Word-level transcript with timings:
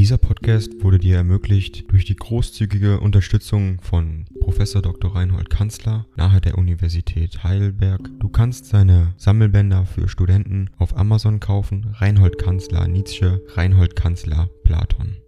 Dieser 0.00 0.16
Podcast 0.16 0.82
wurde 0.82 0.98
dir 0.98 1.16
ermöglicht 1.16 1.92
durch 1.92 2.06
die 2.06 2.16
großzügige 2.16 3.00
Unterstützung 3.00 3.82
von 3.82 4.24
Professor 4.40 4.80
Dr. 4.80 5.14
Reinhold 5.14 5.50
Kanzler 5.50 6.06
nahe 6.16 6.40
der 6.40 6.56
Universität 6.56 7.44
Heidelberg. 7.44 8.08
Du 8.18 8.30
kannst 8.30 8.64
seine 8.64 9.12
Sammelbänder 9.18 9.84
für 9.84 10.08
Studenten 10.08 10.70
auf 10.78 10.96
Amazon 10.96 11.38
kaufen. 11.38 11.92
Reinhold 11.92 12.38
Kanzler 12.38 12.88
Nietzsche, 12.88 13.44
Reinhold 13.48 13.94
Kanzler 13.94 14.48
Platon. 14.64 15.18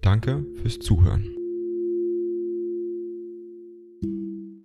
Danke 0.00 0.46
fürs 0.62 0.78
Zuhören. 0.78 1.24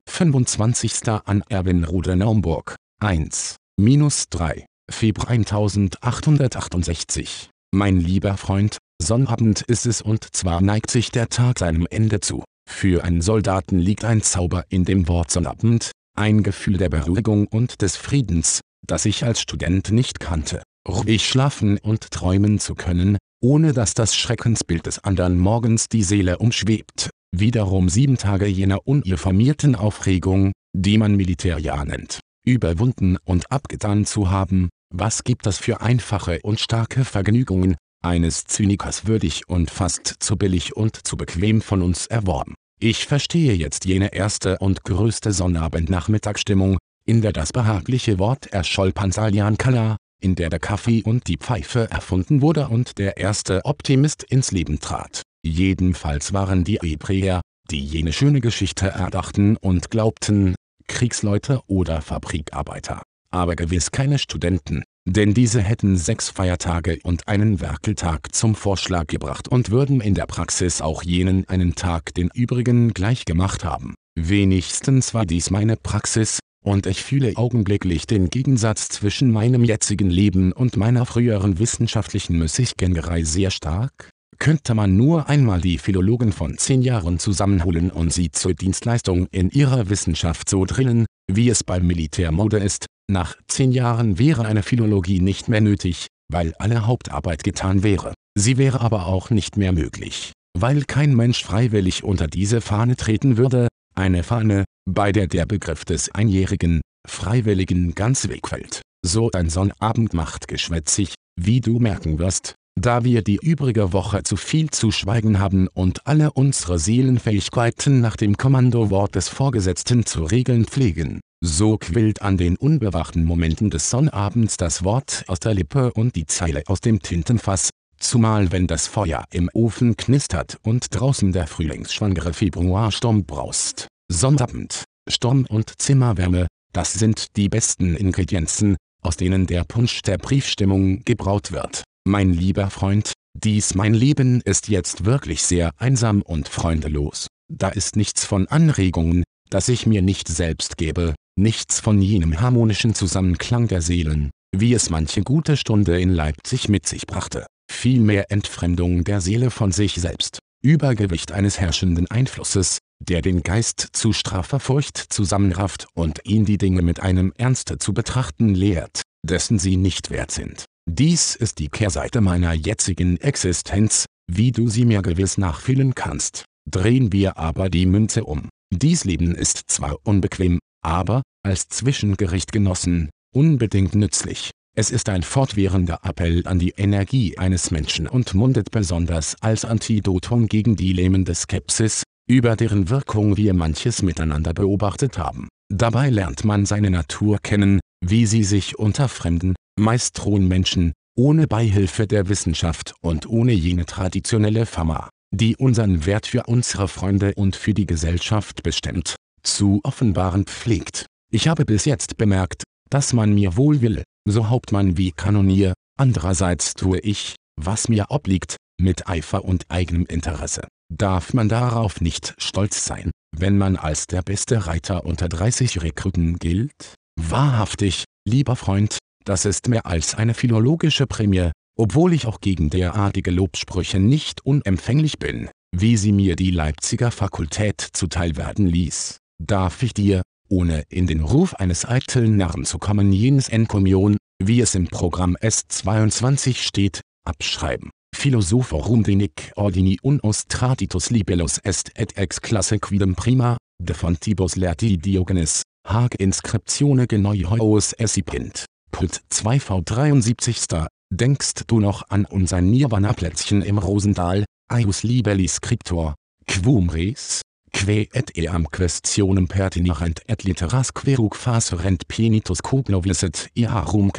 25. 0.06 1.10
an 1.26 1.42
Erwinrode 1.50 2.16
Naumburg 2.16 2.76
1 3.00 3.56
minus 3.78 4.30
3 4.30 4.68
Februar 4.92 5.32
1868 5.32 7.50
Mein 7.72 8.00
lieber 8.00 8.38
Freund, 8.38 8.78
Sonnabend 9.02 9.62
ist 9.62 9.86
es 9.86 10.02
und 10.02 10.36
zwar 10.36 10.62
neigt 10.62 10.92
sich 10.92 11.10
der 11.10 11.30
Tag 11.30 11.60
seinem 11.60 11.88
Ende 11.90 12.20
zu. 12.20 12.44
Für 12.70 13.04
einen 13.04 13.22
Soldaten 13.22 13.80
liegt 13.80 14.06
ein 14.06 14.22
Zauber 14.22 14.66
in 14.70 14.86
dem 14.86 15.08
Wort 15.08 15.32
Sonnabend, 15.32 15.92
ein 16.16 16.44
Gefühl 16.44 16.78
der 16.78 16.90
Beruhigung 16.90 17.48
und 17.48 17.82
des 17.82 17.96
Friedens, 17.96 18.62
das 18.86 19.06
ich 19.06 19.24
als 19.24 19.42
Student 19.42 19.92
nicht 19.92 20.20
kannte. 20.20 20.62
Ruhig 20.88 21.28
schlafen 21.28 21.78
und 21.80 22.12
träumen 22.12 22.60
zu 22.60 22.76
können, 22.76 23.18
ohne 23.42 23.74
dass 23.74 23.94
das 23.94 24.16
Schreckensbild 24.16 24.86
des 24.86 25.04
andern 25.04 25.40
Morgens 25.40 25.88
die 25.88 26.04
Seele 26.04 26.38
umschwebt. 26.38 27.10
Wiederum 27.36 27.90
sieben 27.90 28.18
Tage 28.18 28.48
jener 28.48 28.86
uninformierten 28.86 29.76
Aufregung, 29.76 30.52
die 30.76 30.98
man 30.98 31.16
Militärjahr 31.16 31.86
nennt, 31.86 32.20
überwunden 32.46 33.18
und 33.24 33.52
abgetan 33.52 34.06
zu 34.06 34.30
haben, 34.30 34.70
was 34.94 35.24
gibt 35.24 35.46
das 35.46 35.58
für 35.58 35.82
einfache 35.82 36.40
und 36.44 36.60
starke 36.60 37.06
Vergnügungen, 37.06 37.76
eines 38.02 38.46
Zynikers 38.46 39.08
würdig 39.08 39.48
und 39.48 39.72
fast 39.72 40.16
zu 40.20 40.38
billig 40.38 40.76
und 40.76 41.08
zu 41.08 41.18
bequem 41.18 41.62
von 41.62 41.82
uns 41.82 42.08
erworben. 42.08 42.56
Ich 42.80 43.06
verstehe 43.06 43.54
jetzt 43.54 43.86
jene 43.86 44.14
erste 44.14 44.58
und 44.60 44.84
größte 44.84 45.34
Sonnabend-Nachmittagsstimmung, 45.34 46.78
in 47.06 47.22
der 47.22 47.34
das 47.34 47.52
behagliche 47.52 48.20
Wort 48.20 48.48
erscholl 48.48 48.94
Pansalian 48.94 49.58
Kala, 49.58 49.98
in 50.22 50.36
der 50.36 50.50
der 50.50 50.60
Kaffee 50.60 51.04
und 51.04 51.28
die 51.28 51.38
Pfeife 51.38 51.90
erfunden 51.90 52.42
wurde 52.42 52.68
und 52.70 52.98
der 52.98 53.18
erste 53.18 53.66
Optimist 53.66 54.24
ins 54.24 54.52
Leben 54.52 54.80
trat. 54.80 55.24
Jedenfalls 55.44 56.34
waren 56.34 56.64
die 56.64 56.80
Hebräer, 56.82 57.42
die 57.72 57.84
jene 57.84 58.14
schöne 58.14 58.42
Geschichte 58.42 58.88
erdachten 58.88 59.58
und 59.58 59.90
glaubten, 59.90 60.56
Kriegsleute 60.88 61.62
oder 61.68 62.02
Fabrikarbeiter. 62.02 63.02
Aber 63.32 63.56
gewiss 63.56 63.92
keine 63.92 64.20
Studenten, 64.20 64.84
denn 65.10 65.34
diese 65.34 65.62
hätten 65.62 65.98
sechs 65.98 66.30
Feiertage 66.30 67.00
und 67.04 67.28
einen 67.28 67.62
Werkeltag 67.62 68.34
zum 68.36 68.54
Vorschlag 68.54 69.08
gebracht 69.08 69.48
und 69.48 69.72
würden 69.72 70.02
in 70.02 70.14
der 70.14 70.28
Praxis 70.28 70.82
auch 70.82 71.04
jenen 71.04 71.48
einen 71.50 71.76
Tag 71.76 72.14
den 72.14 72.30
übrigen 72.34 72.94
gleich 72.94 73.26
gemacht 73.26 73.64
haben. 73.64 73.96
Wenigstens 74.16 75.14
war 75.14 75.26
dies 75.26 75.50
meine 75.50 75.78
Praxis, 75.78 76.40
und 76.64 76.86
ich 76.86 77.04
fühle 77.04 77.38
augenblicklich 77.38 78.06
den 78.06 78.30
Gegensatz 78.30 78.90
zwischen 78.90 79.32
meinem 79.32 79.64
jetzigen 79.64 80.10
Leben 80.10 80.52
und 80.52 80.78
meiner 80.78 81.06
früheren 81.06 81.58
wissenschaftlichen 81.58 82.38
Müßiggängerei 82.38 83.24
sehr 83.24 83.50
stark. 83.50 84.10
Könnte 84.38 84.76
man 84.76 84.96
nur 84.96 85.28
einmal 85.30 85.62
die 85.62 85.78
Philologen 85.78 86.32
von 86.32 86.58
zehn 86.58 86.82
Jahren 86.82 87.20
zusammenholen 87.20 87.92
und 87.92 88.14
sie 88.14 88.32
zur 88.32 88.54
Dienstleistung 88.54 89.28
in 89.32 89.50
ihrer 89.50 89.90
Wissenschaft 89.90 90.50
so 90.50 90.66
drillen, 90.66 91.06
wie 91.28 91.50
es 91.50 91.64
beim 91.64 91.88
Militär 91.88 92.32
Mode 92.32 92.58
ist, 92.58 92.86
nach 93.10 93.36
zehn 93.48 93.72
Jahren 93.72 94.20
wäre 94.20 94.46
eine 94.46 94.64
Philologie 94.64 95.20
nicht 95.20 95.50
mehr 95.50 95.62
nötig, 95.62 96.08
weil 96.32 96.54
alle 96.60 96.86
Hauptarbeit 96.86 97.44
getan 97.44 97.84
wäre. 97.84 98.14
Sie 98.38 98.58
wäre 98.58 98.82
aber 98.82 99.08
auch 99.08 99.30
nicht 99.30 99.58
mehr 99.58 99.72
möglich, 99.72 100.32
weil 100.58 100.84
kein 100.84 101.16
Mensch 101.16 101.44
freiwillig 101.44 102.04
unter 102.04 102.28
diese 102.28 102.62
Fahne 102.62 102.96
treten 102.96 103.38
würde, 103.38 103.68
eine 103.96 104.24
Fahne, 104.24 104.66
bei 104.88 105.12
der 105.12 105.28
der 105.28 105.46
Begriff 105.46 105.86
des 105.86 106.14
einjährigen, 106.14 106.82
Freiwilligen 107.08 107.96
ganz 107.96 108.30
wegfällt. 108.30 108.82
So 109.06 109.32
ein 109.32 109.50
Sonnabend 109.50 110.14
macht 110.14 110.48
geschwätzig, 110.48 111.16
wie 111.40 111.62
du 111.62 111.80
merken 111.80 112.20
wirst, 112.20 112.56
da 112.80 113.04
wir 113.04 113.24
die 113.24 113.40
übrige 113.42 113.94
Woche 113.94 114.24
zu 114.24 114.36
viel 114.36 114.70
zu 114.70 114.92
schweigen 114.92 115.40
haben 115.40 115.68
und 115.68 116.06
alle 116.06 116.32
unsere 116.32 116.80
Seelenfähigkeiten 116.80 118.02
nach 118.02 118.16
dem 118.16 118.38
Kommandowort 118.38 119.16
des 119.16 119.30
Vorgesetzten 119.30 120.06
zu 120.06 120.24
regeln 120.24 120.66
pflegen. 120.66 121.20
So 121.42 121.78
quillt 121.78 122.22
an 122.22 122.36
den 122.36 122.58
unbewachten 122.58 123.24
Momenten 123.24 123.70
des 123.70 123.90
Sonnabends 123.90 124.58
das 124.58 124.84
Wort 124.84 125.24
aus 125.28 125.40
der 125.40 125.54
Lippe 125.54 125.94
und 125.94 126.18
die 126.18 126.26
Zeile 126.26 126.64
aus 126.68 126.82
dem 126.82 127.02
Tintenfass, 127.02 127.70
zumal 127.98 128.52
wenn 128.52 128.68
das 128.68 128.88
Feuer 128.88 129.24
im 129.32 129.50
Ofen 129.54 129.96
knistert 129.96 130.58
und 130.64 130.88
draußen 130.92 131.32
der 131.32 131.48
frühlingsschwangere 131.48 132.34
Februarsturm 132.34 133.24
braust. 133.24 133.88
Sonnabend, 134.12 134.84
Sturm 135.10 135.46
und 135.48 135.82
Zimmerwärme, 135.82 136.48
das 136.74 136.94
sind 136.94 137.38
die 137.38 137.48
besten 137.48 137.96
Ingredienzen, 137.96 138.76
aus 139.02 139.16
denen 139.16 139.48
der 139.48 139.64
Punsch 139.64 140.02
der 140.02 140.18
Briefstimmung 140.18 141.06
gebraut 141.06 141.54
wird. 141.54 141.84
Mein 142.06 142.34
lieber 142.34 142.70
Freund, 142.70 143.14
dies 143.34 143.76
mein 143.76 143.94
Leben 143.94 144.42
ist 144.42 144.68
jetzt 144.68 145.06
wirklich 145.06 145.44
sehr 145.44 145.72
einsam 145.78 146.22
und 146.22 146.50
freundelos. 146.50 147.28
Da 147.48 147.70
ist 147.70 147.96
nichts 147.96 148.26
von 148.26 148.48
Anregungen, 148.48 149.24
das 149.50 149.70
ich 149.70 149.86
mir 149.86 150.02
nicht 150.02 150.28
selbst 150.28 150.78
gebe, 150.78 151.16
nichts 151.40 151.80
von 151.80 152.02
jenem 152.02 152.40
harmonischen 152.40 152.94
Zusammenklang 152.94 153.68
der 153.68 153.82
Seelen, 153.82 154.30
wie 154.56 154.74
es 154.74 154.90
manche 154.90 155.24
gute 155.24 155.58
Stunde 155.58 156.00
in 156.00 156.10
Leipzig 156.10 156.70
mit 156.70 156.88
sich 156.88 157.08
brachte, 157.08 157.46
vielmehr 157.72 158.32
Entfremdung 158.32 159.04
der 159.04 159.22
Seele 159.22 159.50
von 159.50 159.72
sich 159.72 159.96
selbst, 159.96 160.40
Übergewicht 160.62 161.32
eines 161.32 161.60
herrschenden 161.60 162.10
Einflusses, 162.12 162.80
der 163.00 163.22
den 163.22 163.44
Geist 163.44 163.88
zu 163.94 164.12
straffer 164.12 164.60
Furcht 164.60 164.98
zusammenrafft 164.98 165.88
und 165.94 166.20
ihn 166.26 166.46
die 166.46 166.58
Dinge 166.58 166.82
mit 166.82 167.00
einem 167.00 167.32
Ernste 167.38 167.78
zu 167.78 167.94
betrachten 167.94 168.54
lehrt, 168.54 169.04
dessen 169.26 169.58
sie 169.58 169.78
nicht 169.78 170.12
wert 170.12 170.32
sind. 170.32 170.66
Dies 170.90 171.36
ist 171.36 171.60
die 171.60 171.70
Kehrseite 171.70 172.20
meiner 172.20 172.54
jetzigen 172.54 173.18
Existenz, 173.18 174.06
wie 174.30 174.52
du 174.52 174.68
sie 174.68 174.86
mir 174.86 175.02
gewiss 175.02 175.38
nachfühlen 175.38 175.96
kannst. 175.96 176.46
Drehen 176.70 177.14
wir 177.14 177.38
aber 177.38 177.70
die 177.70 177.86
Münze 177.86 178.26
um. 178.26 178.50
Dies 178.72 179.06
Leben 179.06 179.34
ist 179.34 179.64
zwar 179.68 179.98
unbequem, 180.04 180.60
aber, 180.82 181.22
als 181.44 181.68
Zwischengericht 181.68 182.52
genossen, 182.52 183.10
unbedingt 183.34 183.96
nützlich. 183.96 184.52
Es 184.76 184.92
ist 184.92 185.10
ein 185.10 185.24
fortwährender 185.24 186.00
Appell 186.04 186.48
an 186.48 186.60
die 186.60 186.74
Energie 186.78 187.38
eines 187.38 187.72
Menschen 187.72 188.08
und 188.08 188.34
mundet 188.34 188.72
besonders 188.72 189.36
als 189.42 189.66
Antidotum 189.66 190.48
gegen 190.48 190.76
die 190.76 190.94
lähmende 190.94 191.36
Skepsis, 191.36 192.04
über 192.30 192.56
deren 192.56 192.90
Wirkung 192.90 193.36
wir 193.36 193.54
manches 193.54 194.02
miteinander 194.02 194.54
beobachtet 194.54 195.18
haben. 195.18 195.50
Dabei 195.72 196.10
lernt 196.10 196.46
man 196.46 196.66
seine 196.66 196.92
Natur 196.92 197.40
kennen, 197.40 197.80
wie 198.06 198.26
sie 198.26 198.44
sich 198.44 198.80
unter 198.80 199.10
fremden, 199.10 199.56
meist 199.80 200.24
rohen 200.26 200.48
Menschen, 200.48 200.94
ohne 201.18 201.48
Beihilfe 201.48 202.08
der 202.08 202.30
Wissenschaft 202.30 202.94
und 203.02 203.28
ohne 203.28 203.52
jene 203.52 203.86
traditionelle 203.86 204.66
Fama, 204.66 205.10
die 205.32 205.58
unseren 205.58 206.06
Wert 206.06 206.28
für 206.28 206.44
unsere 206.44 206.88
Freunde 206.88 207.34
und 207.36 207.56
für 207.56 207.74
die 207.74 207.86
Gesellschaft 207.86 208.64
bestimmt, 208.64 209.16
zu 209.44 209.80
offenbaren 209.84 210.46
pflegt. 210.46 211.06
Ich 211.32 211.48
habe 211.48 211.66
bis 211.66 211.86
jetzt 211.86 212.18
bemerkt, 212.18 212.64
dass 212.90 213.14
man 213.14 213.34
mir 213.34 213.56
wohl 213.56 213.82
will, 213.82 214.04
so 214.28 214.50
Hauptmann 214.50 214.98
wie 214.98 215.12
Kanonier, 215.12 215.74
andererseits 215.98 216.74
tue 216.74 217.00
ich, 217.00 217.36
was 217.56 217.88
mir 217.88 218.08
obliegt, 218.10 218.58
mit 218.80 219.08
Eifer 219.08 219.46
und 219.46 219.66
eigenem 219.70 220.06
Interesse. 220.06 220.68
Darf 220.92 221.34
man 221.34 221.50
darauf 221.50 222.02
nicht 222.02 222.34
stolz 222.40 222.86
sein, 222.86 223.12
wenn 223.38 223.58
man 223.58 223.76
als 223.76 224.08
der 224.08 224.24
beste 224.24 224.66
Reiter 224.66 225.06
unter 225.06 225.30
30 225.30 225.84
Rekruten 225.84 226.40
gilt? 226.40 226.96
Wahrhaftig, 227.20 228.06
lieber 228.28 228.56
Freund, 228.56 228.98
das 229.24 229.46
ist 229.46 229.68
mehr 229.68 229.86
als 229.86 230.16
eine 230.16 230.34
philologische 230.34 231.06
Prämie, 231.06 231.52
obwohl 231.78 232.14
ich 232.14 232.26
auch 232.26 232.42
gegen 232.42 232.72
derartige 232.72 233.30
Lobsprüche 233.30 234.00
nicht 234.00 234.46
unempfänglich 234.46 235.20
bin, 235.20 235.50
wie 235.76 235.96
sie 235.96 236.12
mir 236.12 236.36
die 236.36 236.52
Leipziger 236.52 237.12
Fakultät 237.12 237.82
zuteil 237.94 238.36
werden 238.38 238.66
ließ 238.66 239.20
darf 239.40 239.82
ich 239.84 239.94
dir, 239.94 240.22
ohne 240.50 240.84
in 240.90 241.08
den 241.08 241.22
Ruf 241.22 241.56
eines 241.56 241.86
eitlen 241.86 242.38
Narren 242.38 242.66
zu 242.66 242.78
kommen 242.78 243.12
jenes 243.12 243.50
Enkomion, 243.50 244.18
wie 244.44 244.62
es 244.62 244.76
im 244.76 244.88
Programm 244.88 245.36
S22 245.38 246.56
steht, 246.56 247.02
abschreiben. 247.26 247.90
Philosophorum 248.16 249.04
denic 249.04 249.52
ordini 249.56 249.98
unus 250.02 250.46
traditus 250.48 251.10
libellus 251.10 251.60
est 251.60 251.92
et 251.96 252.18
ex 252.18 252.42
classe 252.42 252.80
quidem 252.80 253.16
prima, 253.16 253.58
de 253.82 253.94
fontibus 253.94 254.56
lerti 254.56 254.98
Diogenes, 254.98 255.64
Hag 255.88 256.16
inscriptione 256.20 257.08
genoios 257.08 257.94
essipint. 257.94 258.66
Put 258.92 259.22
2v73. 259.32 260.88
Denkst 261.12 261.66
du 261.68 261.80
noch 261.80 262.04
an 262.10 262.26
unser 262.26 262.62
Nirvana-Plätzchen 262.62 263.62
im 263.62 263.78
Rosendal, 263.78 264.46
Aius 264.72 265.04
libelli 265.04 265.48
scriptor, 265.48 266.16
quum 266.46 266.90
res? 266.90 267.42
Que 267.72 268.08
et 268.14 268.32
eam 268.38 268.68
questionem 268.68 269.48
pertinarent 269.48 270.20
et 270.28 270.44
literas 270.44 270.92
querug 270.94 271.36
facerent 271.36 272.08
penitus 272.08 272.62
cognoviset 272.62 273.50
iarum 273.56 274.12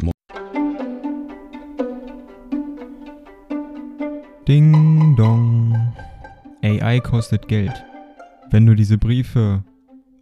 Ding 4.49 5.17
dong. 5.17 5.77
AI 6.63 7.01
kostet 7.01 7.47
Geld. 7.47 7.85
Wenn 8.51 8.67
du 8.67 8.75
diese 8.75 8.99
Briefe 8.99 9.63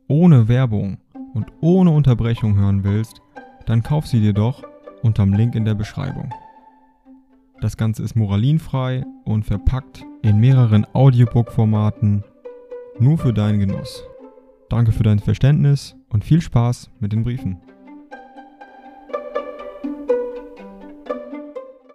ohne 0.06 0.48
Werbung 0.48 0.98
und 1.34 1.46
ohne 1.60 1.90
Unterbrechung 1.90 2.56
hören 2.56 2.84
willst, 2.84 3.22
dann 3.66 3.82
kauf 3.82 4.06
sie 4.06 4.20
dir 4.20 4.34
doch 4.34 4.62
unterm 5.02 5.32
Link 5.32 5.54
in 5.54 5.64
der 5.64 5.74
Beschreibung. 5.74 6.32
Das 7.60 7.76
Ganze 7.76 8.02
ist 8.02 8.16
moralinfrei 8.16 9.04
und 9.24 9.44
verpackt 9.44 10.04
in 10.22 10.38
mehreren 10.38 10.86
Audiobook-Formaten 10.92 12.22
nur 13.00 13.18
für 13.18 13.32
deinen 13.32 13.60
Genuss. 13.60 14.04
Danke 14.68 14.92
für 14.92 15.02
dein 15.02 15.18
Verständnis 15.18 15.96
und 16.08 16.24
viel 16.24 16.40
Spaß 16.40 16.90
mit 17.00 17.12
den 17.12 17.24
Briefen. 17.24 17.60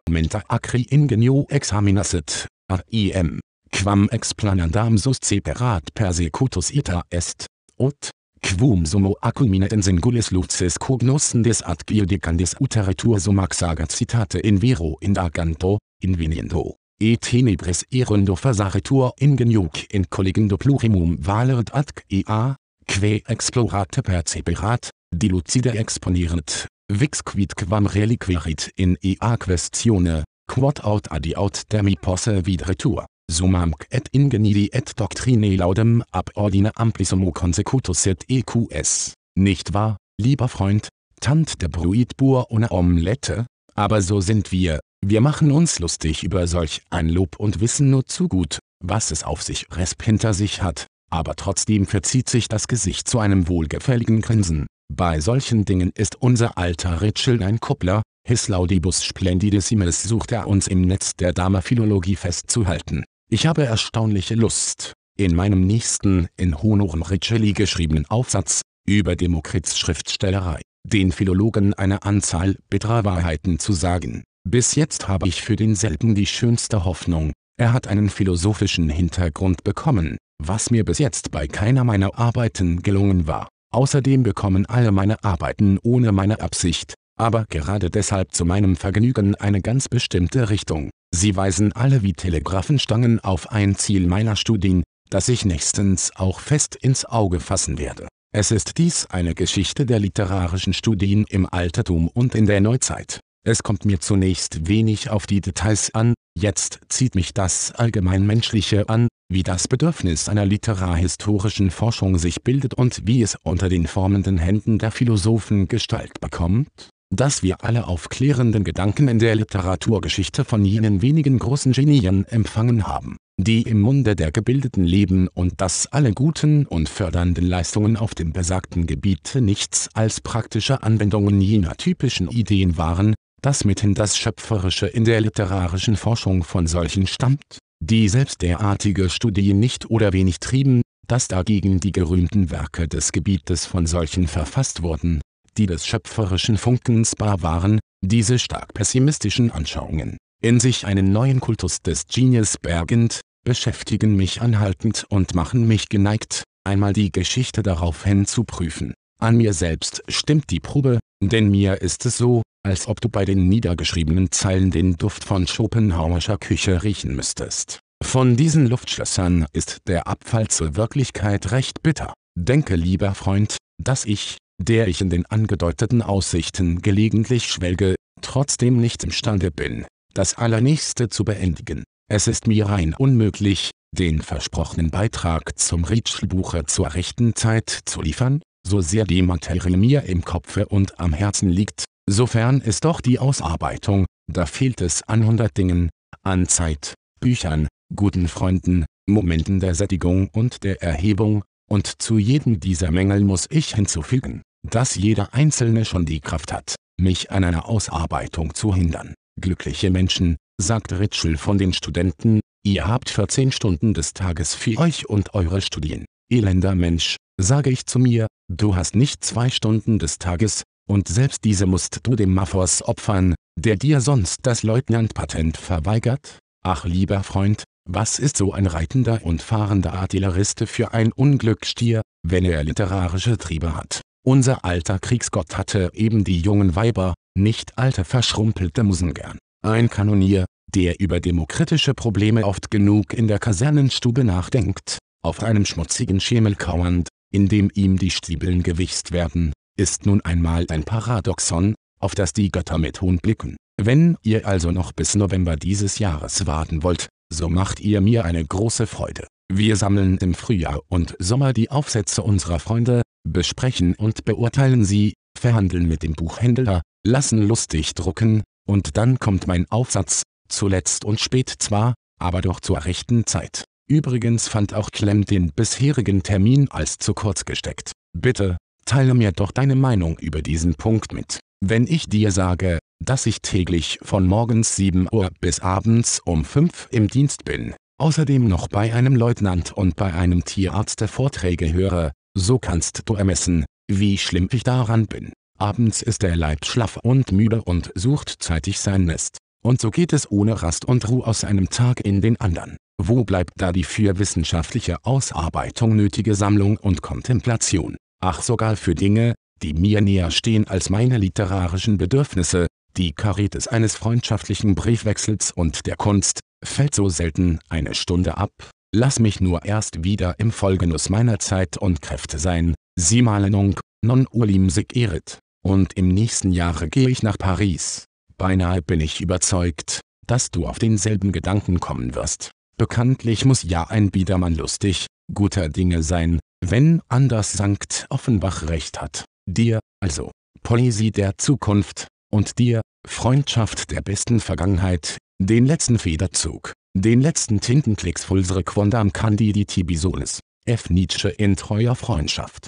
Menta 0.10 0.44
acri 0.48 0.86
ingenio 0.90 1.46
examinasset, 1.50 2.48
AIM, 2.68 3.40
quam 3.72 4.10
explanandam 4.10 4.98
sus 4.98 5.18
separat 5.24 5.94
persecutus 5.96 6.72
ita 6.72 7.04
est, 7.10 7.48
ut, 7.80 8.12
quum 8.42 8.86
sumo 8.86 9.16
acuminet 9.22 9.74
in 9.74 9.82
singulis 9.82 10.32
lucis 10.32 10.78
cognoscen 10.78 11.44
des 11.44 11.64
ad 11.64 11.86
giudicandis 11.88 12.56
uteritur 12.60 13.20
sumax 13.20 13.58
sagat 13.58 13.92
citate 13.92 14.40
in 14.40 14.62
vero 14.62 14.98
indaganto, 15.02 15.80
inveniendo, 16.02 16.76
e 17.04 17.18
tenebris 17.18 17.84
erundo 17.92 18.36
fasaritur 18.36 19.12
ingeniuc 19.20 19.94
in 19.94 20.06
colligendo 20.10 20.58
plurimum 20.58 21.18
valeret 21.20 21.70
ad 21.74 21.92
ea, 22.08 22.56
que 22.86 23.22
explorate 23.28 24.02
perceperat, 24.02 24.90
dilucide 25.12 25.72
exponierent, 25.76 26.68
vix 26.88 27.22
quid 27.22 27.56
quam 27.56 27.88
reliquerit 27.88 28.72
in 28.76 28.96
ea 29.02 29.36
questione, 29.38 30.24
quod 30.48 30.80
aut 30.84 31.12
adiaut 31.12 31.64
demi 31.68 31.96
posse 31.96 32.42
vidretur, 32.46 33.06
sumamc 33.32 33.86
et 33.92 34.08
ingenidi 34.14 34.70
et 34.72 34.96
doctrine 34.96 35.58
laudem 35.58 36.02
ab 36.12 36.30
ordine 36.36 36.72
amplissimo 36.76 37.32
consecutus 37.32 38.08
et 38.08 38.24
eqs. 38.30 39.14
Nicht 39.36 39.74
wahr, 39.74 39.98
lieber 40.22 40.48
Freund, 40.48 40.88
Tant 41.20 41.62
der 41.62 41.70
Bruitbur 41.70 42.52
ohne 42.52 42.70
Omelette? 42.70 43.46
Aber 43.76 44.02
so 44.02 44.20
sind 44.20 44.52
wir, 44.52 44.80
wir 45.06 45.22
machen 45.22 45.52
uns 45.52 45.80
lustig 45.80 46.24
über 46.24 46.48
solch 46.48 46.82
ein 46.90 47.10
Lob 47.10 47.36
und 47.38 47.60
wissen 47.60 47.90
nur 47.90 48.06
zu 48.06 48.28
gut, 48.28 48.60
was 48.84 49.12
es 49.12 49.24
auf 49.24 49.42
sich 49.42 49.68
Resp 49.72 50.02
hinter 50.02 50.34
sich 50.34 50.62
hat, 50.62 50.88
aber 51.12 51.36
trotzdem 51.36 51.86
verzieht 51.86 52.30
sich 52.30 52.48
das 52.48 52.68
Gesicht 52.68 53.08
zu 53.08 53.20
einem 53.20 53.48
wohlgefälligen 53.48 54.22
Grinsen. 54.22 54.66
Bei 54.94 55.20
solchen 55.20 55.66
Dingen 55.66 55.92
ist 55.96 56.22
unser 56.22 56.58
alter 56.58 57.02
Ritschel 57.02 57.42
ein 57.44 57.60
Kuppler, 57.60 58.02
his 58.26 58.48
laudibus 58.48 59.04
splendidissimes 59.04 60.04
sucht 60.04 60.32
er 60.32 60.48
uns 60.48 60.68
im 60.68 60.82
Netz 60.82 61.16
der 61.16 61.34
Dama-Philologie 61.34 62.16
festzuhalten. 62.16 63.04
Ich 63.30 63.46
habe 63.46 63.66
erstaunliche 63.66 64.36
Lust, 64.36 64.94
in 65.18 65.36
meinem 65.36 65.68
nächsten 65.68 66.28
in 66.38 66.62
Honorum 66.62 67.02
Ritscheli 67.02 67.54
geschriebenen 67.54 68.06
Aufsatz, 68.10 68.62
über 68.88 69.16
Demokrits 69.16 69.78
Schriftstellerei, 69.78 70.62
den 70.86 71.12
Philologen 71.12 71.74
eine 71.74 72.04
Anzahl 72.04 72.56
bitterer 72.70 73.04
Wahrheiten 73.04 73.60
zu 73.60 73.74
sagen. 73.74 74.24
Bis 74.54 74.76
jetzt 74.76 75.08
habe 75.08 75.28
ich 75.28 75.42
für 75.42 75.56
denselben 75.56 76.14
die 76.14 76.28
schönste 76.28 76.86
Hoffnung, 76.86 77.32
er 77.58 77.74
hat 77.74 77.88
einen 77.88 78.08
philosophischen 78.08 78.88
Hintergrund 78.88 79.64
bekommen, 79.64 80.18
was 80.38 80.70
mir 80.70 80.86
bis 80.86 81.00
jetzt 81.00 81.32
bei 81.32 81.48
keiner 81.48 81.84
meiner 81.84 82.20
Arbeiten 82.20 82.84
gelungen 82.84 83.26
war. 83.26 83.48
Außerdem 83.74 84.22
bekommen 84.22 84.68
alle 84.68 84.92
meine 84.92 85.24
Arbeiten 85.24 85.80
ohne 85.82 86.12
meine 86.12 86.40
Absicht, 86.42 86.94
aber 87.18 87.46
gerade 87.50 87.90
deshalb 87.90 88.34
zu 88.34 88.46
meinem 88.46 88.76
Vergnügen 88.76 89.34
eine 89.34 89.60
ganz 89.60 89.90
bestimmte 89.90 90.52
Richtung. 90.52 90.92
Sie 91.16 91.36
weisen 91.36 91.74
alle 91.74 92.04
wie 92.04 92.14
Telegraphenstangen 92.14 93.20
auf 93.22 93.52
ein 93.52 93.76
Ziel 93.76 94.06
meiner 94.06 94.36
Studien, 94.36 94.84
das 95.10 95.30
ich 95.30 95.46
nächstens 95.46 96.12
auch 96.16 96.40
fest 96.40 96.76
ins 96.76 97.06
Auge 97.06 97.40
fassen 97.40 97.80
werde. 97.80 98.08
Es 98.32 98.52
ist 98.52 98.78
dies 98.78 99.08
eine 99.08 99.34
Geschichte 99.34 99.88
der 99.88 99.98
literarischen 99.98 100.74
Studien 100.74 101.26
im 101.28 101.48
Altertum 101.52 102.08
und 102.08 102.36
in 102.36 102.46
der 102.46 102.62
Neuzeit. 102.62 103.20
Es 103.46 103.62
kommt 103.62 103.84
mir 103.84 104.00
zunächst 104.00 104.70
wenig 104.70 105.10
auf 105.10 105.28
die 105.28 105.42
Details 105.42 105.94
an, 105.94 106.14
jetzt 106.40 106.80
zieht 106.88 107.14
mich 107.14 107.34
das 107.34 107.74
Allgemeinmenschliche 107.74 108.88
an, 108.88 109.10
wie 109.30 109.44
das 109.44 109.68
Bedürfnis 109.68 110.30
einer 110.30 110.46
literarhistorischen 110.46 111.70
Forschung 111.70 112.18
sich 112.18 112.44
bildet 112.44 112.74
und 112.74 113.02
wie 113.06 113.22
es 113.22 113.36
unter 113.44 113.68
den 113.68 113.86
formenden 113.88 114.38
Händen 114.38 114.80
der 114.80 114.92
Philosophen 114.92 115.68
Gestalt 115.68 116.22
bekommt, 116.22 116.70
dass 117.14 117.44
wir 117.44 117.66
alle 117.66 117.86
aufklärenden 117.88 118.64
Gedanken 118.64 119.10
in 119.10 119.20
der 119.20 119.36
Literaturgeschichte 119.36 120.46
von 120.46 120.64
jenen 120.64 121.02
wenigen 121.02 121.38
großen 121.38 121.74
Genien 121.74 122.26
empfangen 122.26 122.88
haben, 122.88 123.18
die 123.38 123.64
im 123.64 123.82
Munde 123.82 124.16
der 124.16 124.32
Gebildeten 124.32 124.86
leben 124.86 125.28
und 125.28 125.60
dass 125.60 125.88
alle 125.88 126.14
guten 126.14 126.66
und 126.66 126.88
fördernden 126.88 127.46
Leistungen 127.46 127.98
auf 127.98 128.16
dem 128.16 128.32
besagten 128.32 128.88
Gebiete 128.88 129.42
nichts 129.42 129.90
als 129.94 130.22
praktische 130.22 130.82
Anwendungen 130.82 131.42
jener 131.42 131.76
typischen 131.76 132.30
Ideen 132.30 132.78
waren, 132.78 133.16
dass 133.44 133.66
mithin 133.66 133.94
das 133.94 134.18
Schöpferische 134.18 134.88
in 134.88 135.04
der 135.06 135.22
literarischen 135.22 135.98
Forschung 135.98 136.44
von 136.44 136.66
solchen 136.66 137.06
stammt, 137.06 137.60
die 137.84 138.08
selbst 138.08 138.42
derartige 138.42 139.10
Studien 139.10 139.60
nicht 139.60 139.90
oder 139.92 140.14
wenig 140.14 140.40
trieben, 140.40 140.82
dass 141.08 141.28
dagegen 141.28 141.82
die 141.82 141.92
gerühmten 141.92 142.50
Werke 142.50 142.88
des 142.88 143.12
Gebietes 143.12 143.66
von 143.66 143.86
solchen 143.86 144.28
verfasst 144.28 144.82
wurden, 144.82 145.22
die 145.58 145.66
des 145.66 145.86
schöpferischen 145.86 146.58
Funkens 146.58 147.16
bar 147.18 147.42
waren, 147.42 147.80
diese 148.02 148.40
stark 148.40 148.74
pessimistischen 148.74 149.52
Anschauungen, 149.52 150.18
in 150.42 150.62
sich 150.62 150.86
einen 150.86 151.12
neuen 151.12 151.42
Kultus 151.42 151.82
des 151.82 152.08
Genius 152.08 152.58
bergend, 152.58 153.20
beschäftigen 153.44 154.16
mich 154.16 154.42
anhaltend 154.42 155.06
und 155.10 155.36
machen 155.36 155.68
mich 155.68 155.90
geneigt, 155.90 156.44
einmal 156.64 156.94
die 156.94 157.12
Geschichte 157.12 157.62
daraufhin 157.62 158.26
zu 158.26 158.46
prüfen. 158.46 158.94
An 159.20 159.36
mir 159.36 159.54
selbst 159.54 160.02
stimmt 160.08 160.50
die 160.50 160.62
Probe, 160.62 161.00
denn 161.22 161.52
mir 161.52 161.82
ist 161.82 162.06
es 162.06 162.18
so, 162.18 162.42
als 162.64 162.88
ob 162.88 163.02
du 163.02 163.10
bei 163.10 163.26
den 163.26 163.50
niedergeschriebenen 163.50 164.32
Zeilen 164.32 164.72
den 164.72 164.96
Duft 164.98 165.24
von 165.24 165.48
Schopenhauerscher 165.48 166.38
Küche 166.38 166.84
riechen 166.84 167.16
müsstest. 167.16 167.80
Von 168.04 168.36
diesen 168.36 168.68
Luftschlössern 168.68 169.46
ist 169.54 169.80
der 169.88 170.08
Abfall 170.08 170.48
zur 170.48 170.76
Wirklichkeit 170.76 171.52
recht 171.52 171.84
bitter. 171.84 172.14
Denke 172.38 172.76
lieber 172.76 173.14
Freund, 173.16 173.58
dass 173.82 174.06
ich, 174.06 174.38
der 174.62 174.88
ich 174.88 175.02
in 175.02 175.10
den 175.10 175.26
angedeuteten 175.26 176.02
Aussichten 176.02 176.82
gelegentlich 176.82 177.46
schwelge, 177.46 177.96
trotzdem 178.22 178.78
nicht 178.78 179.04
imstande 179.04 179.52
bin, 179.52 179.86
das 180.14 180.36
Allernächste 180.36 181.10
zu 181.10 181.24
beendigen. 181.24 181.84
Es 182.10 182.28
ist 182.28 182.48
mir 182.48 182.68
rein 182.68 182.94
unmöglich, 182.94 183.72
den 183.94 184.22
versprochenen 184.22 184.90
Beitrag 184.90 185.58
zum 185.58 185.84
Ritschl-Buche 185.84 186.66
zur 186.66 186.94
rechten 186.94 187.36
Zeit 187.36 187.70
zu 187.86 188.02
liefern, 188.02 188.42
so 188.68 188.82
sehr 188.82 189.06
die 189.06 189.22
Materie 189.22 189.78
mir 189.78 190.04
im 190.04 190.26
Kopfe 190.26 190.66
und 190.68 191.00
am 191.00 191.14
Herzen 191.14 191.50
liegt, 191.50 191.86
Sofern 192.10 192.60
ist 192.60 192.86
doch 192.86 193.00
die 193.00 193.20
Ausarbeitung, 193.20 194.06
da 194.32 194.46
fehlt 194.46 194.82
es 194.82 195.04
an 195.04 195.26
hundert 195.26 195.58
Dingen, 195.58 195.90
an 196.22 196.48
Zeit, 196.48 196.94
Büchern, 197.20 197.68
guten 197.96 198.28
Freunden, 198.28 198.86
Momenten 199.08 199.60
der 199.60 199.76
Sättigung 199.76 200.30
und 200.30 200.64
der 200.64 200.82
Erhebung, 200.82 201.44
und 201.70 202.02
zu 202.02 202.18
jedem 202.18 202.60
dieser 202.60 202.92
Mängel 202.92 203.22
muss 203.22 203.48
ich 203.50 203.76
hinzufügen, 203.76 204.42
dass 204.70 204.96
jeder 204.96 205.34
Einzelne 205.34 205.86
schon 205.86 206.06
die 206.06 206.20
Kraft 206.20 206.52
hat, 206.52 206.76
mich 207.00 207.32
an 207.32 207.44
einer 207.44 207.68
Ausarbeitung 207.68 208.54
zu 208.54 208.76
hindern. 208.76 209.14
Glückliche 209.40 209.90
Menschen, 209.90 210.38
sagt 210.62 210.94
Ritschel 210.94 211.38
von 211.38 211.58
den 211.58 211.74
Studenten, 211.74 212.42
ihr 212.66 212.88
habt 212.88 213.10
14 213.10 213.52
Stunden 213.52 213.94
des 213.94 214.14
Tages 214.14 214.54
für 214.54 214.78
euch 214.78 215.10
und 215.10 215.34
eure 215.34 215.62
Studien. 215.62 216.06
Elender 216.30 216.76
Mensch, 216.76 217.18
sage 217.40 217.70
ich 217.70 217.86
zu 217.86 218.00
mir, 218.00 218.28
du 218.50 218.76
hast 218.76 218.96
nicht 218.96 219.24
zwei 219.24 219.50
Stunden 219.50 220.00
des 220.00 220.20
Tages, 220.20 220.64
und 220.90 221.08
selbst 221.08 221.44
diese 221.44 221.66
musst 221.66 222.00
du 222.04 222.16
dem 222.16 222.34
Maphos 222.34 222.82
opfern, 222.82 223.36
der 223.60 223.76
dir 223.76 224.02
sonst 224.02 224.40
das 224.44 224.64
Leutnantpatent 224.64 225.58
verweigert? 225.58 226.40
Ach 226.64 226.86
lieber 226.86 227.24
Freund, 227.24 227.64
was 227.90 228.20
ist 228.20 228.38
so 228.38 228.54
ein 228.54 228.66
reitender 228.66 229.20
und 229.24 229.42
fahrender 229.42 229.94
Artilleriste 229.94 230.68
für 230.68 230.94
ein 230.94 231.12
Unglücksstier, 231.12 232.02
wenn 232.26 232.46
er 232.46 232.64
literarische 232.64 233.38
Triebe 233.38 233.76
hat? 233.76 234.02
Unser 234.26 234.64
alter 234.64 235.00
Kriegsgott 235.00 235.58
hatte 235.58 235.92
eben 235.94 236.24
die 236.24 236.40
jungen 236.40 236.76
Weiber, 236.78 237.14
nicht 237.38 237.78
alte 237.78 238.06
verschrumpelte 238.06 238.84
Musen 238.84 239.14
gern. 239.14 239.38
Ein 239.66 239.90
Kanonier, 239.90 240.46
der 240.74 241.00
über 241.00 241.20
demokratische 241.20 241.94
Probleme 241.94 242.46
oft 242.46 242.72
genug 242.72 243.14
in 243.14 243.28
der 243.28 243.40
Kasernenstube 243.40 244.24
nachdenkt, 244.24 245.00
auf 245.22 245.44
einem 245.44 245.66
schmutzigen 245.66 246.20
Schemel 246.20 246.56
kauernd, 246.56 247.10
in 247.34 247.48
dem 247.48 247.70
ihm 247.74 247.98
die 247.98 248.12
Stiebeln 248.12 248.64
gewichst 248.64 249.12
werden, 249.12 249.52
ist 249.78 250.06
nun 250.06 250.22
einmal 250.22 250.66
ein 250.70 250.84
Paradoxon, 250.84 251.76
auf 252.00 252.16
das 252.16 252.34
die 252.34 252.52
Götter 252.52 252.78
mit 252.78 253.02
Hohn 253.02 253.18
blicken. 253.18 253.58
Wenn 253.82 254.18
ihr 254.22 254.48
also 254.48 254.72
noch 254.72 254.92
bis 254.92 255.16
November 255.16 255.56
dieses 255.56 256.00
Jahres 256.00 256.46
warten 256.46 256.84
wollt, 256.84 257.10
so 257.32 257.50
macht 257.50 257.80
ihr 257.80 258.02
mir 258.02 258.26
eine 258.26 258.46
große 258.46 258.88
Freude. 258.88 259.28
Wir 259.52 259.76
sammeln 259.76 260.18
im 260.18 260.34
Frühjahr 260.34 260.82
und 260.90 261.16
Sommer 261.20 261.54
die 261.54 261.72
Aufsätze 261.72 262.22
unserer 262.22 262.60
Freunde, 262.60 263.02
besprechen 263.28 263.96
und 263.96 264.26
beurteilen 264.26 264.86
sie, 264.86 265.14
verhandeln 265.38 265.88
mit 265.88 266.04
dem 266.04 266.14
Buchhändler, 266.14 266.82
lassen 267.06 267.42
lustig 267.42 267.96
drucken, 267.96 268.44
und 268.68 268.98
dann 268.98 269.20
kommt 269.20 269.48
mein 269.48 269.70
Aufsatz, 269.70 270.24
zuletzt 270.48 271.04
und 271.06 271.20
spät 271.20 271.50
zwar, 271.50 271.96
aber 272.20 272.42
doch 272.42 272.60
zur 272.60 272.86
rechten 272.86 273.26
Zeit. 273.26 273.66
Übrigens 273.90 274.48
fand 274.48 274.74
auch 274.74 274.92
Clem 274.92 275.26
den 275.26 275.52
bisherigen 275.52 276.24
Termin 276.24 276.70
als 276.72 276.98
zu 276.98 277.14
kurz 277.14 277.44
gesteckt. 277.46 277.92
Bitte, 278.18 278.58
teile 278.86 279.14
mir 279.14 279.32
doch 279.32 279.52
deine 279.52 279.76
Meinung 279.76 280.18
über 280.20 280.42
diesen 280.42 280.76
Punkt 280.76 281.14
mit. 281.14 281.40
Wenn 281.66 281.88
ich 281.88 282.08
dir 282.08 282.32
sage, 282.32 282.80
dass 283.04 283.26
ich 283.26 283.42
täglich 283.42 284.00
von 284.02 284.28
morgens 284.28 284.76
7 284.76 285.08
Uhr 285.12 285.30
bis 285.40 285.60
abends 285.60 286.22
um 286.26 286.46
5 286.46 286.90
im 286.92 287.08
Dienst 287.08 287.46
bin, 287.46 287.74
außerdem 288.00 288.48
noch 288.48 288.68
bei 288.68 288.94
einem 288.94 289.16
Leutnant 289.16 289.72
und 289.72 289.96
bei 289.96 290.14
einem 290.14 290.44
Tierarzt 290.46 291.02
Vorträge 291.04 291.72
höre, 291.72 292.12
so 292.36 292.60
kannst 292.60 293.04
du 293.06 293.16
ermessen, 293.16 293.66
wie 293.90 294.18
schlimm 294.18 294.50
ich 294.52 294.64
daran 294.64 295.08
bin. 295.08 295.34
Abends 295.60 296.02
ist 296.02 296.24
der 296.24 296.36
Leib 296.36 296.66
schlaff 296.66 296.98
und 296.98 297.32
müde 297.32 297.62
und 297.62 297.92
sucht 297.96 298.30
zeitig 298.40 298.80
sein 298.80 299.06
Nest. 299.06 299.38
Und 299.64 299.80
so 299.80 299.92
geht 299.92 300.12
es 300.12 300.30
ohne 300.30 300.62
Rast 300.62 300.84
und 300.84 301.08
Ruhe 301.08 301.26
aus 301.26 301.46
einem 301.46 301.70
Tag 301.70 302.02
in 302.02 302.22
den 302.22 302.40
anderen. 302.42 302.76
Wo 303.02 303.24
bleibt 303.24 303.54
da 303.58 303.72
die 303.72 303.86
für 303.86 304.20
wissenschaftliche 304.20 304.98
Ausarbeitung 305.06 305.96
nötige 305.96 306.36
Sammlung 306.36 306.78
und 306.78 307.02
Kontemplation? 307.02 307.96
Ach 308.26 308.42
sogar 308.42 308.78
für 308.78 308.96
Dinge, 308.96 309.36
die 309.62 309.74
mir 309.74 310.00
näher 310.00 310.32
stehen 310.32 310.66
als 310.66 310.90
meine 310.90 311.18
literarischen 311.18 311.98
Bedürfnisse, 311.98 312.68
die 312.96 313.12
Karitas 313.12 313.68
eines 313.68 313.98
freundschaftlichen 313.98 314.76
Briefwechsels 314.76 315.52
und 315.52 315.88
der 315.88 315.98
Kunst, 315.98 316.40
fällt 316.64 316.96
so 316.96 317.10
selten 317.10 317.60
eine 317.68 317.94
Stunde 317.94 318.38
ab, 318.38 318.54
lass 318.96 319.20
mich 319.20 319.42
nur 319.42 319.66
erst 319.66 320.06
wieder 320.06 320.40
im 320.40 320.54
Vollgenuss 320.54 321.10
meiner 321.10 321.40
Zeit 321.40 321.76
und 321.76 322.02
Kräfte 322.02 322.40
sein, 322.40 322.76
sie 322.98 323.22
malen 323.22 323.76
non 324.06 324.28
ulim 324.32 324.70
sig 324.70 324.96
erit, 324.96 325.40
und 325.62 325.92
im 325.98 326.08
nächsten 326.08 326.54
Jahre 326.54 326.88
gehe 326.88 327.10
ich 327.10 327.24
nach 327.24 327.38
Paris. 327.38 328.06
Beinahe 328.38 328.82
bin 328.82 329.02
ich 329.02 329.20
überzeugt, 329.20 330.00
dass 330.26 330.50
du 330.50 330.66
auf 330.66 330.80
denselben 330.80 331.34
Gedanken 331.34 331.82
kommen 331.82 332.16
wirst. 332.16 332.52
Bekanntlich 332.78 333.44
muss 333.44 333.64
ja 333.64 333.84
ein 333.84 334.12
Biedermann 334.12 334.56
lustig, 334.56 335.08
guter 335.34 335.68
Dinge 335.68 336.04
sein, 336.04 336.40
wenn 336.70 337.02
Anders 337.10 337.54
Sankt 337.54 338.06
Offenbach 338.10 338.68
recht 338.68 339.02
hat. 339.02 339.26
Dir, 339.46 339.80
also, 340.02 340.32
Poesie 340.64 341.12
der 341.12 341.38
Zukunft, 341.38 342.08
und 342.32 342.58
dir, 342.58 342.82
Freundschaft 343.06 343.92
der 343.92 344.02
besten 344.02 344.40
Vergangenheit, 344.40 345.18
den 345.40 345.66
letzten 345.66 346.00
Federzug, 346.00 346.74
den 346.96 347.22
letzten 347.22 347.60
Tintenklicks 347.60 348.24
Fulsere 348.24 348.64
Quondam 348.64 349.12
Candidi 349.12 349.66
Tibisolis, 349.66 350.40
F. 350.66 350.90
Nietzsche 350.90 351.30
in 351.30 351.56
treuer 351.56 351.96
Freundschaft. 351.96 352.68